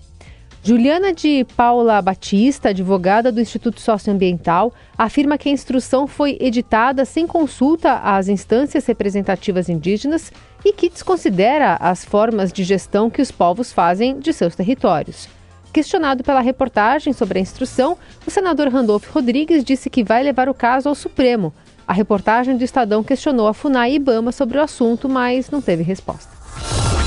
Juliana 0.64 1.14
de 1.14 1.46
Paula 1.56 2.02
Batista, 2.02 2.70
advogada 2.70 3.32
do 3.32 3.40
Instituto 3.40 3.80
Socioambiental, 3.80 4.74
afirma 4.98 5.38
que 5.38 5.48
a 5.48 5.52
instrução 5.52 6.08
foi 6.08 6.40
editada 6.42 7.06
sem 7.06 7.28
consulta 7.28 8.00
às 8.00 8.28
instâncias 8.28 8.84
representativas 8.88 9.70
indígenas 9.70 10.32
e 10.66 10.74
que 10.74 10.90
desconsidera 10.90 11.76
as 11.76 12.04
formas 12.04 12.52
de 12.52 12.64
gestão 12.64 13.12
que 13.12 13.22
os 13.22 13.32
povos 13.32 13.72
fazem 13.72 14.18
de 14.18 14.34
seus 14.34 14.56
territórios. 14.56 15.30
Questionado 15.72 16.24
pela 16.24 16.42
reportagem 16.42 17.14
sobre 17.14 17.38
a 17.38 17.42
instrução, 17.44 17.96
o 18.26 18.32
senador 18.32 18.70
Randolph 18.70 19.08
Rodrigues 19.12 19.64
disse 19.64 19.88
que 19.88 20.04
vai 20.04 20.24
levar 20.24 20.50
o 20.50 20.54
caso 20.54 20.90
ao 20.90 20.96
Supremo. 20.96 21.54
A 21.88 21.94
reportagem 21.94 22.58
do 22.58 22.64
Estadão 22.64 23.04
questionou 23.04 23.48
a 23.48 23.54
FUNAI 23.54 23.92
e 23.92 23.96
IBAMA 23.96 24.32
sobre 24.32 24.58
o 24.58 24.62
assunto, 24.62 25.08
mas 25.08 25.52
não 25.52 25.62
teve 25.62 25.84
resposta. 25.84 26.30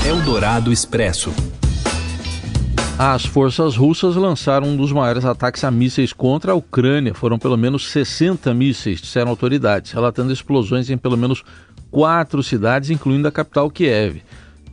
Eldorado 0.07 0.71
Expresso. 0.71 1.33
As 2.97 3.25
forças 3.25 3.75
russas 3.75 4.15
lançaram 4.15 4.67
um 4.67 4.77
dos 4.77 4.91
maiores 4.93 5.25
ataques 5.25 5.63
a 5.65 5.71
mísseis 5.71 6.13
contra 6.13 6.53
a 6.53 6.55
Ucrânia. 6.55 7.13
Foram 7.13 7.37
pelo 7.37 7.57
menos 7.57 7.91
60 7.91 8.53
mísseis, 8.53 9.01
disseram 9.01 9.29
autoridades, 9.29 9.91
relatando 9.91 10.31
explosões 10.31 10.89
em 10.89 10.97
pelo 10.97 11.17
menos 11.17 11.43
quatro 11.91 12.41
cidades, 12.41 12.89
incluindo 12.89 13.27
a 13.27 13.31
capital 13.31 13.69
Kiev. 13.69 14.21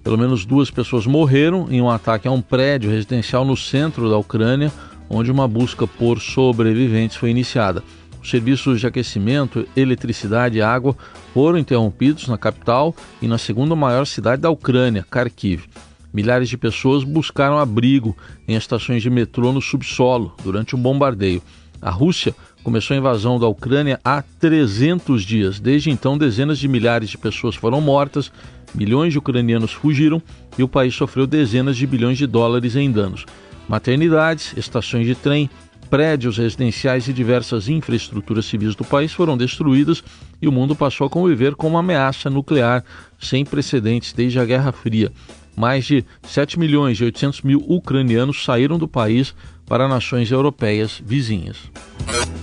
Pelo 0.05 0.17
menos 0.19 0.45
duas 0.45 0.71
pessoas 0.71 1.05
morreram 1.05 1.67
em 1.69 1.81
um 1.81 1.91
ataque 1.91 2.29
a 2.29 2.33
um 2.33 2.41
prédio 2.41 2.91
residencial 2.91 3.45
no 3.45 3.57
centro 3.57 4.09
da 4.09 4.17
Ucrânia, 4.17 4.73
onde 5.11 5.33
uma 5.33 5.49
busca 5.49 5.85
por 5.85 6.21
sobreviventes 6.21 7.17
foi 7.17 7.31
iniciada. 7.31 7.83
Os 8.27 8.31
serviços 8.31 8.81
de 8.81 8.89
aquecimento, 8.89 9.69
eletricidade 9.77 10.59
e 10.59 10.61
água 10.61 10.97
foram 11.33 11.57
interrompidos 11.57 12.27
na 12.27 12.37
capital 12.37 12.93
e 13.23 13.29
na 13.29 13.39
segunda 13.39 13.77
maior 13.77 14.05
cidade 14.05 14.43
da 14.43 14.51
Ucrânia, 14.51 15.07
Kharkiv. 15.09 15.67
Milhares 16.13 16.49
de 16.49 16.57
pessoas 16.57 17.05
buscaram 17.05 17.57
abrigo 17.57 18.17
em 18.49 18.57
estações 18.57 19.01
de 19.01 19.09
metrô 19.09 19.53
no 19.53 19.63
subsolo 19.63 20.35
durante 20.43 20.75
um 20.75 20.79
bombardeio. 20.83 21.41
A 21.81 21.89
Rússia 21.89 22.35
começou 22.65 22.97
a 22.97 22.99
invasão 22.99 23.39
da 23.39 23.47
Ucrânia 23.47 24.01
há 24.05 24.25
300 24.41 25.23
dias. 25.23 25.61
Desde 25.61 25.91
então, 25.91 26.19
dezenas 26.19 26.59
de 26.59 26.67
milhares 26.67 27.11
de 27.11 27.19
pessoas 27.19 27.55
foram 27.55 27.81
mortas, 27.81 28.33
milhões 28.75 29.13
de 29.13 29.21
ucranianos 29.21 29.71
fugiram 29.71 30.21
e 30.59 30.65
o 30.65 30.69
país 30.69 30.97
sofreu 30.97 31.29
dezenas 31.29 31.77
de 31.77 31.87
bilhões 31.87 32.19
de 32.19 32.27
dólares 32.27 32.75
em 32.75 32.91
danos. 32.91 33.25
Maternidades, 33.69 34.53
estações 34.57 35.07
de 35.07 35.15
trem, 35.15 35.49
prédios 35.89 36.39
residenciais 36.39 37.09
e 37.09 37.13
diversas 37.13 37.69
infraestruturas 37.69 38.45
civis 38.45 38.75
do 38.75 38.85
país 38.85 39.13
foram 39.13 39.37
destruídas 39.37 40.03
e 40.41 40.49
o 40.49 40.53
mundo 40.53 40.75
passou 40.75 41.07
a 41.07 41.11
conviver 41.11 41.55
com 41.55 41.69
uma 41.69 41.81
ameaça 41.81 42.29
nuclear 42.29 42.85
sem 43.19 43.45
precedentes 43.45 44.13
desde 44.13 44.39
a 44.39 44.45
Guerra 44.45 44.73
Fria 44.73 45.13
mais 45.57 45.87
de 45.87 46.05
7 46.23 46.59
milhões 46.59 46.99
e 47.01 47.05
800 47.05 47.41
mil 47.43 47.65
ucranianos 47.67 48.45
saíram 48.45 48.79
do 48.79 48.87
país 48.87 49.35
para 49.67 49.89
nações 49.89 50.31
europeias 50.31 51.03
vizinhas. 51.05 51.57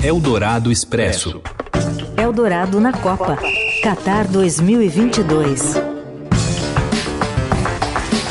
Eldorado 0.04 0.72
Expresso. 0.72 1.42
Eldorado 2.18 2.82
na 2.82 2.92
Copa. 2.92 3.38
Qatar 3.82 4.28
2022. 4.30 5.93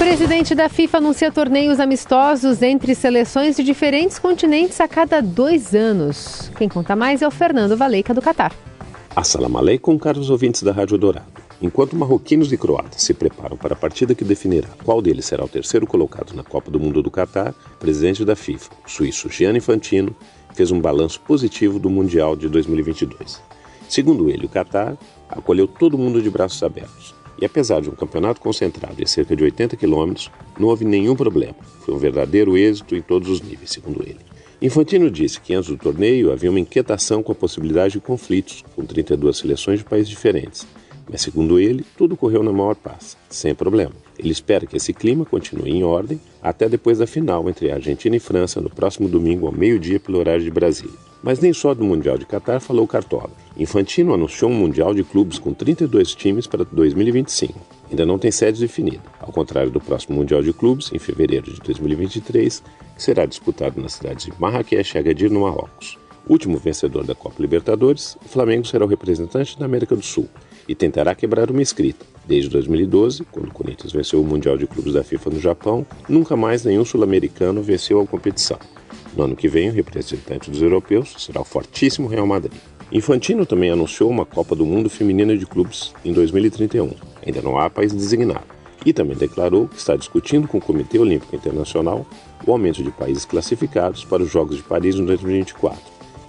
Presidente 0.02 0.52
da 0.52 0.68
FIFA 0.68 0.98
anuncia 0.98 1.30
torneios 1.30 1.78
amistosos 1.78 2.60
entre 2.60 2.92
seleções 2.92 3.54
de 3.54 3.62
diferentes 3.62 4.18
continentes 4.18 4.80
a 4.80 4.88
cada 4.88 5.22
dois 5.22 5.76
anos. 5.76 6.50
Quem 6.58 6.68
conta 6.68 6.96
mais 6.96 7.22
é 7.22 7.28
o 7.28 7.30
Fernando 7.30 7.76
Valeica, 7.76 8.12
do 8.12 8.20
Catar. 8.20 8.52
Assalamu 9.14 9.58
alaikum, 9.58 9.96
caros 9.96 10.28
ouvintes 10.28 10.64
da 10.64 10.72
Rádio 10.72 10.98
Dourado. 10.98 11.30
Enquanto 11.62 11.94
marroquinos 11.94 12.52
e 12.52 12.58
croatas 12.58 13.00
se 13.00 13.14
preparam 13.14 13.56
para 13.56 13.74
a 13.74 13.76
partida 13.76 14.12
que 14.12 14.24
definirá 14.24 14.66
qual 14.84 15.00
deles 15.00 15.24
será 15.24 15.44
o 15.44 15.48
terceiro 15.48 15.86
colocado 15.86 16.34
na 16.34 16.42
Copa 16.42 16.68
do 16.68 16.80
Mundo 16.80 17.00
do 17.00 17.10
Catar, 17.10 17.54
o 17.74 17.76
presidente 17.78 18.24
da 18.24 18.34
FIFA, 18.34 18.70
o 18.84 18.90
suíço 18.90 19.30
Gianni 19.30 19.58
Infantino, 19.58 20.16
fez 20.52 20.72
um 20.72 20.80
balanço 20.80 21.20
positivo 21.20 21.78
do 21.78 21.88
Mundial 21.88 22.34
de 22.34 22.48
2022. 22.48 23.40
Segundo 23.88 24.28
ele, 24.28 24.46
o 24.46 24.48
Catar 24.48 24.96
acolheu 25.28 25.68
todo 25.68 25.96
mundo 25.96 26.20
de 26.20 26.28
braços 26.28 26.60
abertos. 26.64 27.21
E 27.42 27.44
apesar 27.44 27.80
de 27.80 27.90
um 27.90 27.94
campeonato 27.96 28.40
concentrado 28.40 29.02
em 29.02 29.04
cerca 29.04 29.34
de 29.34 29.42
80 29.42 29.76
quilômetros, 29.76 30.30
não 30.56 30.68
houve 30.68 30.84
nenhum 30.84 31.16
problema. 31.16 31.56
Foi 31.80 31.92
um 31.92 31.98
verdadeiro 31.98 32.56
êxito 32.56 32.94
em 32.94 33.02
todos 33.02 33.28
os 33.28 33.42
níveis, 33.42 33.72
segundo 33.72 34.00
ele. 34.00 34.20
Infantino 34.62 35.10
disse 35.10 35.40
que 35.40 35.52
antes 35.52 35.68
do 35.68 35.76
torneio 35.76 36.30
havia 36.30 36.50
uma 36.50 36.60
inquietação 36.60 37.20
com 37.20 37.32
a 37.32 37.34
possibilidade 37.34 37.94
de 37.94 38.00
conflitos 38.00 38.64
com 38.76 38.84
32 38.84 39.38
seleções 39.38 39.80
de 39.80 39.84
países 39.84 40.08
diferentes 40.08 40.64
mas, 41.10 41.20
segundo 41.20 41.58
ele, 41.58 41.84
tudo 41.98 42.16
correu 42.16 42.44
na 42.44 42.52
maior 42.52 42.76
paz, 42.76 43.16
sem 43.28 43.54
problema. 43.54 43.92
Ele 44.16 44.30
espera 44.30 44.64
que 44.64 44.76
esse 44.76 44.92
clima 44.92 45.24
continue 45.24 45.72
em 45.72 45.82
ordem 45.82 46.20
até 46.40 46.68
depois 46.68 46.98
da 46.98 47.08
final 47.08 47.48
entre 47.48 47.72
Argentina 47.72 48.14
e 48.14 48.20
França 48.20 48.60
no 48.60 48.70
próximo 48.70 49.08
domingo 49.08 49.46
ao 49.46 49.52
meio-dia 49.52 49.98
pelo 49.98 50.18
horário 50.18 50.44
de 50.44 50.50
Brasília. 50.50 51.11
Mas 51.22 51.38
nem 51.38 51.52
só 51.52 51.72
do 51.72 51.84
Mundial 51.84 52.18
de 52.18 52.26
Catar 52.26 52.60
falou 52.60 52.86
Cartola. 52.86 53.30
Infantino 53.56 54.12
anunciou 54.12 54.50
um 54.50 54.54
Mundial 54.54 54.92
de 54.92 55.04
clubes 55.04 55.38
com 55.38 55.54
32 55.54 56.14
times 56.14 56.46
para 56.46 56.64
2025. 56.64 57.58
Ainda 57.90 58.04
não 58.04 58.18
tem 58.18 58.30
sede 58.30 58.58
definida, 58.58 59.02
ao 59.20 59.30
contrário 59.30 59.70
do 59.70 59.80
próximo 59.80 60.16
Mundial 60.16 60.42
de 60.42 60.52
Clubes, 60.52 60.90
em 60.92 60.98
fevereiro 60.98 61.52
de 61.52 61.60
2023, 61.60 62.62
que 62.96 63.02
será 63.02 63.24
disputado 63.26 63.80
nas 63.80 63.92
cidades 63.92 64.26
de 64.26 64.32
Marrakech 64.40 64.96
e 64.96 64.98
Agadir, 64.98 65.30
no 65.30 65.42
Marrocos. 65.42 65.98
Último 66.28 66.56
vencedor 66.56 67.04
da 67.04 67.14
Copa 67.14 67.40
Libertadores, 67.40 68.16
o 68.24 68.28
Flamengo 68.28 68.66
será 68.66 68.84
o 68.84 68.88
representante 68.88 69.58
da 69.58 69.64
América 69.64 69.94
do 69.94 70.02
Sul 70.02 70.28
e 70.68 70.74
tentará 70.74 71.14
quebrar 71.14 71.50
uma 71.50 71.62
escrita. 71.62 72.06
Desde 72.24 72.48
2012, 72.48 73.24
quando 73.24 73.48
o 73.48 73.52
Corinthians 73.52 73.92
venceu 73.92 74.20
o 74.20 74.24
Mundial 74.24 74.56
de 74.56 74.66
Clubes 74.66 74.92
da 74.92 75.02
FIFA 75.02 75.30
no 75.30 75.40
Japão, 75.40 75.84
nunca 76.08 76.36
mais 76.36 76.64
nenhum 76.64 76.84
sul-americano 76.84 77.60
venceu 77.60 78.00
a 78.00 78.06
competição. 78.06 78.58
No 79.16 79.24
ano 79.24 79.36
que 79.36 79.48
vem, 79.48 79.68
o 79.68 79.72
representante 79.72 80.50
dos 80.50 80.62
europeus 80.62 81.14
será 81.18 81.40
o 81.40 81.44
fortíssimo 81.44 82.08
Real 82.08 82.26
Madrid. 82.26 82.58
Infantino 82.90 83.44
também 83.44 83.70
anunciou 83.70 84.10
uma 84.10 84.24
Copa 84.24 84.54
do 84.54 84.64
Mundo 84.64 84.88
Feminina 84.88 85.36
de 85.36 85.46
Clubes 85.46 85.94
em 86.04 86.12
2031. 86.12 86.90
Ainda 87.24 87.42
não 87.42 87.58
há 87.58 87.68
país 87.70 87.92
designado. 87.92 88.44
E 88.84 88.92
também 88.92 89.16
declarou 89.16 89.68
que 89.68 89.76
está 89.76 89.96
discutindo 89.96 90.48
com 90.48 90.58
o 90.58 90.60
Comitê 90.60 90.98
Olímpico 90.98 91.36
Internacional 91.36 92.06
o 92.46 92.52
aumento 92.52 92.82
de 92.82 92.90
países 92.90 93.24
classificados 93.24 94.04
para 94.04 94.22
os 94.22 94.30
Jogos 94.30 94.56
de 94.56 94.62
Paris 94.62 94.96
em 94.96 95.04
2024. 95.04 95.78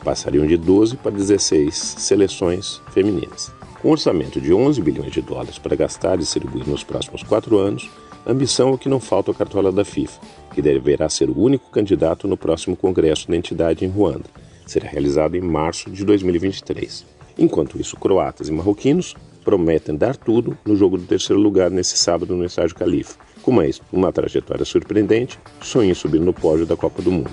Passariam 0.04 0.46
de 0.46 0.58
12 0.58 0.98
para 0.98 1.12
16 1.12 1.75
seleções 1.75 2.82
femininas. 2.92 3.52
Com 3.82 3.90
um 3.90 3.92
orçamento 3.92 4.40
de 4.40 4.54
11 4.54 4.82
bilhões 4.82 5.12
de 5.12 5.22
dólares 5.22 5.58
para 5.58 5.75
gastar 5.75 6.16
e 6.16 6.20
distribuir 6.20 6.68
nos 6.68 6.84
próximos 6.84 7.24
quatro 7.24 7.58
anos, 7.58 7.90
ambição 8.25 8.74
é 8.74 8.78
que 8.78 8.88
não 8.88 9.00
falta 9.00 9.32
a 9.32 9.34
cartola 9.34 9.72
da 9.72 9.84
FIFA, 9.84 10.22
que 10.53 10.62
deverá 10.62 11.10
ser 11.10 11.29
o 11.29 11.39
único 11.39 11.69
candidato 11.69 12.27
no 12.27 12.38
próximo 12.38 12.75
Congresso 12.75 13.27
da 13.27 13.36
entidade 13.36 13.83
em 13.83 13.89
Ruanda. 13.89 14.29
Será 14.65 14.88
realizado 14.88 15.36
em 15.36 15.41
março 15.41 15.89
de 15.89 16.05
2023. 16.05 17.05
Enquanto 17.38 17.79
isso, 17.79 17.98
croatas 17.98 18.48
e 18.48 18.51
marroquinos 18.51 19.15
prometem 19.43 19.95
dar 19.95 20.15
tudo 20.15 20.57
no 20.65 20.75
jogo 20.75 20.98
do 20.98 21.03
terceiro 21.03 21.41
lugar 21.41 21.69
nesse 21.69 21.98
sábado 21.98 22.36
no 22.36 22.45
Estádio 22.45 22.75
Califa. 22.75 23.17
Com 23.41 23.51
mais 23.51 23.81
uma 23.91 24.12
trajetória 24.12 24.63
surpreendente, 24.63 25.38
sonha 25.62 25.91
em 25.91 25.95
subir 25.95 26.22
no 26.22 26.31
pódio 26.31 26.65
da 26.65 26.77
Copa 26.77 27.01
do 27.01 27.12
Mundo. 27.12 27.31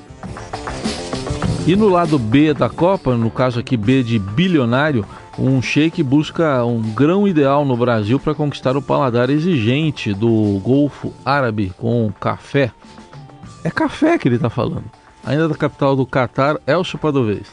E 1.66 1.76
no 1.76 1.88
lado 1.88 2.18
B 2.18 2.52
da 2.52 2.68
Copa, 2.68 3.14
no 3.14 3.30
caso 3.30 3.60
aqui 3.60 3.76
B 3.76 4.02
de 4.02 4.18
bilionário, 4.18 5.06
um 5.38 5.62
sheik 5.62 6.02
busca 6.02 6.64
um 6.64 6.80
grão 6.80 7.28
ideal 7.28 7.64
no 7.64 7.76
Brasil 7.76 8.18
para 8.18 8.34
conquistar 8.34 8.76
o 8.76 8.82
paladar 8.82 9.30
exigente 9.30 10.12
do 10.12 10.58
Golfo 10.64 11.12
Árabe 11.24 11.72
com 11.78 12.10
café. 12.18 12.72
É 13.62 13.70
café 13.70 14.16
que 14.18 14.28
ele 14.28 14.36
está 14.36 14.48
falando. 14.48 14.84
Ainda 15.24 15.48
da 15.48 15.54
capital 15.54 15.94
do 15.94 16.06
Catar, 16.06 16.56
Elcio 16.66 16.98
Padovez. 16.98 17.46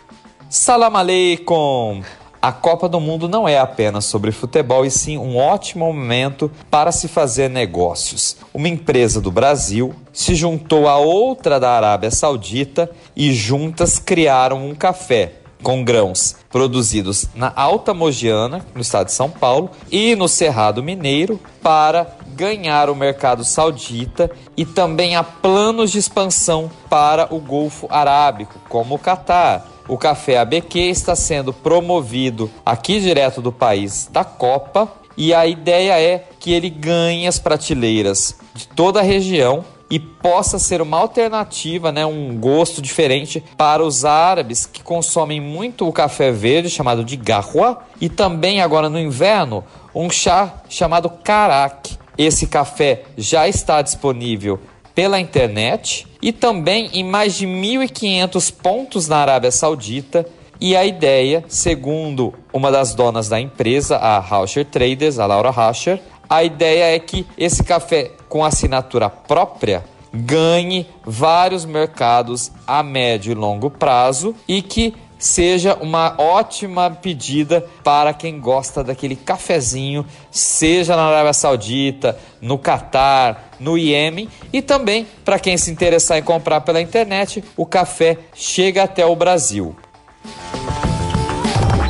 Salam 0.49 0.95
aleikum! 0.95 2.01
A 2.41 2.51
Copa 2.51 2.87
do 2.87 2.99
Mundo 2.99 3.27
não 3.27 3.49
é 3.49 3.59
apenas 3.59 4.05
sobre 4.05 4.31
futebol, 4.31 4.85
e 4.85 4.91
sim 4.91 5.17
um 5.17 5.35
ótimo 5.35 5.85
momento 5.85 6.49
para 6.71 6.93
se 6.93 7.07
fazer 7.07 7.49
negócios. 7.49 8.37
Uma 8.53 8.69
empresa 8.69 9.19
do 9.19 9.31
Brasil 9.31 9.93
se 10.13 10.33
juntou 10.33 10.87
a 10.87 10.97
outra 10.97 11.59
da 11.59 11.71
Arábia 11.71 12.11
Saudita 12.11 12.89
e 13.15 13.33
juntas 13.33 13.99
criaram 13.99 14.69
um 14.69 14.75
café 14.75 15.33
com 15.61 15.83
grãos 15.83 16.35
produzidos 16.49 17.27
na 17.35 17.51
Alta 17.55 17.93
Mogiana, 17.93 18.65
no 18.73 18.81
estado 18.81 19.07
de 19.07 19.13
São 19.13 19.29
Paulo, 19.29 19.71
e 19.91 20.15
no 20.15 20.27
Cerrado 20.27 20.83
Mineiro, 20.83 21.39
para 21.61 22.15
ganhar 22.35 22.89
o 22.89 22.95
mercado 22.95 23.43
saudita 23.43 24.29
e 24.55 24.63
também 24.63 25.15
há 25.15 25.23
planos 25.23 25.91
de 25.91 25.97
expansão 25.97 26.69
para 26.89 27.33
o 27.33 27.39
Golfo 27.39 27.87
Arábico, 27.89 28.59
como 28.69 28.95
o 28.95 28.99
Catar. 28.99 29.67
o 29.87 29.97
café 29.97 30.37
ABQ 30.37 30.79
está 30.79 31.15
sendo 31.15 31.53
promovido 31.53 32.51
aqui 32.65 32.99
direto 32.99 33.41
do 33.41 33.51
país 33.51 34.07
da 34.11 34.23
Copa 34.23 34.91
e 35.15 35.33
a 35.33 35.47
ideia 35.47 35.99
é 35.99 36.27
que 36.39 36.51
ele 36.51 36.69
ganhe 36.69 37.25
as 37.25 37.39
prateleiras 37.39 38.37
de 38.53 38.67
toda 38.67 38.99
a 38.99 39.03
região 39.03 39.65
e 39.89 39.99
possa 39.99 40.59
ser 40.59 40.81
uma 40.81 40.97
alternativa, 40.97 41.91
né, 41.91 42.05
um 42.05 42.37
gosto 42.37 42.81
diferente 42.81 43.43
para 43.55 43.83
os 43.83 44.03
árabes 44.03 44.65
que 44.65 44.83
consomem 44.83 45.39
muito 45.39 45.87
o 45.87 45.93
café 45.93 46.31
verde 46.31 46.69
chamado 46.69 47.03
de 47.03 47.15
garwa 47.15 47.79
e 48.01 48.09
também 48.09 48.61
agora 48.61 48.89
no 48.89 48.99
inverno 48.99 49.63
um 49.95 50.09
chá 50.09 50.61
chamado 50.69 51.09
karak. 51.09 51.97
Esse 52.17 52.47
café 52.47 53.03
já 53.17 53.47
está 53.47 53.81
disponível 53.81 54.59
pela 54.93 55.19
internet 55.19 56.07
e 56.21 56.31
também 56.31 56.89
em 56.93 57.03
mais 57.03 57.35
de 57.35 57.45
1.500 57.45 58.51
pontos 58.51 59.07
na 59.07 59.17
Arábia 59.17 59.51
Saudita. 59.51 60.25
E 60.59 60.75
a 60.75 60.83
ideia, 60.83 61.45
segundo 61.47 62.33
uma 62.51 62.71
das 62.71 62.95
donas 62.95 63.29
da 63.29 63.39
empresa, 63.39 63.97
a 63.97 64.17
Rauscher 64.19 64.65
Traders, 64.65 65.19
a 65.19 65.27
Laura 65.27 65.51
Rauscher, 65.51 66.01
a 66.27 66.43
ideia 66.43 66.95
é 66.95 66.99
que 66.99 67.27
esse 67.37 67.63
café 67.63 68.11
com 68.27 68.43
assinatura 68.43 69.09
própria 69.09 69.83
ganhe 70.13 70.87
vários 71.05 71.65
mercados 71.65 72.51
a 72.65 72.81
médio 72.81 73.31
e 73.31 73.35
longo 73.35 73.69
prazo 73.69 74.35
e 74.47 74.61
que 74.61 74.93
seja 75.19 75.75
uma 75.75 76.13
ótima 76.17 76.91
pedida 76.91 77.65
para 77.83 78.13
quem 78.13 78.39
gosta 78.39 78.83
daquele 78.83 79.15
cafezinho, 79.15 80.05
seja 80.29 80.95
na 80.95 81.07
Arábia 81.07 81.33
Saudita, 81.33 82.17
no 82.39 82.57
Catar, 82.57 83.51
no 83.59 83.77
Iêmen 83.77 84.29
e 84.53 84.61
também 84.61 85.07
para 85.25 85.39
quem 85.39 85.57
se 85.57 85.71
interessar 85.71 86.17
em 86.19 86.23
comprar 86.23 86.61
pela 86.61 86.81
internet, 86.81 87.43
o 87.55 87.65
café 87.65 88.17
chega 88.33 88.83
até 88.83 89.05
o 89.05 89.15
Brasil. 89.15 89.75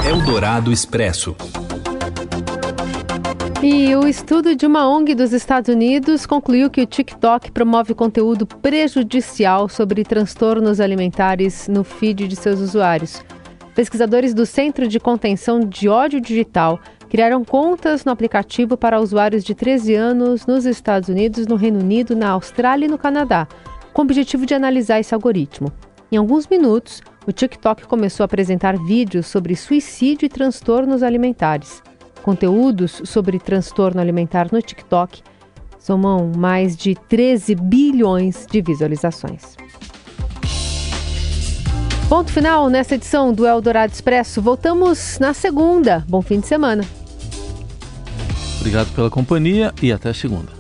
Eldorado 0.06 0.72
Expresso. 0.72 1.36
E 3.64 3.96
o 3.96 4.08
estudo 4.08 4.56
de 4.56 4.68
uma 4.68 4.88
ONG 4.88 5.16
dos 5.16 5.34
Estados 5.34 5.74
Unidos 5.74 6.28
concluiu 6.28 6.70
que 6.70 6.82
o 6.82 6.86
TikTok 6.86 7.52
promove 7.52 7.96
conteúdo 7.96 8.46
prejudicial 8.46 9.68
sobre 9.68 10.04
transtornos 10.04 10.80
alimentares 10.80 11.68
no 11.68 11.84
feed 11.84 12.28
de 12.28 12.36
seus 12.36 12.60
usuários. 12.60 13.24
Pesquisadores 13.74 14.36
do 14.36 14.46
Centro 14.46 14.88
de 14.88 15.00
Contenção 15.00 15.60
de 15.60 15.90
Ódio 15.90 16.22
Digital 16.22 16.80
criaram 17.10 17.44
contas 17.44 18.06
no 18.06 18.12
aplicativo 18.12 18.78
para 18.78 19.00
usuários 19.00 19.44
de 19.44 19.56
13 19.56 19.96
anos 19.96 20.46
nos 20.46 20.66
Estados 20.66 21.10
Unidos, 21.10 21.48
no 21.48 21.56
Reino 21.56 21.80
Unido, 21.80 22.16
na 22.16 22.30
Austrália 22.30 22.86
e 22.86 22.90
no 22.90 22.98
Canadá, 22.98 23.48
com 23.92 24.04
o 24.04 24.06
objetivo 24.06 24.46
de 24.46 24.54
analisar 24.54 25.00
esse 25.00 25.16
algoritmo. 25.16 25.74
Em 26.12 26.18
alguns 26.18 26.48
minutos, 26.48 27.02
o 27.26 27.32
TikTok 27.32 27.88
começou 27.88 28.24
a 28.24 28.26
apresentar 28.26 28.78
vídeos 28.78 29.26
sobre 29.26 29.56
suicídio 29.56 30.28
e 30.28 30.30
transtornos 30.30 31.02
alimentares 31.02 31.82
conteúdos 32.18 33.02
sobre 33.06 33.40
transtorno 33.40 34.02
alimentar 34.02 34.50
no 34.52 34.62
TikTok 34.62 35.22
somam 35.80 36.32
mais 36.36 36.76
de 36.76 36.96
13 36.96 37.56
bilhões 37.56 38.46
de 38.50 38.62
visualizações. 38.62 39.56
Ponto 42.10 42.32
final 42.32 42.70
nessa 42.70 42.96
edição 42.96 43.34
do 43.34 43.46
Eldorado 43.46 43.92
Expresso. 43.92 44.42
Voltamos 44.42 45.18
na 45.20 45.34
segunda. 45.34 46.06
Bom 46.08 46.22
fim 46.22 46.40
de 46.40 46.48
semana. 46.48 46.84
Obrigado 48.60 48.94
pela 48.94 49.10
companhia 49.10 49.74
e 49.82 49.92
até 49.92 50.14
segunda. 50.14 50.58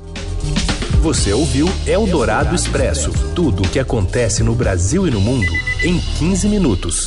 Você 1.01 1.31
ouviu 1.31 1.67
Eldorado 1.85 2.55
Expresso 2.55 3.11
tudo 3.33 3.63
o 3.63 3.69
que 3.69 3.79
acontece 3.79 4.43
no 4.43 4.55
Brasil 4.55 5.07
e 5.07 5.11
no 5.11 5.21
mundo 5.21 5.51
em 5.83 5.99
15 5.99 6.49
minutos. 6.49 7.05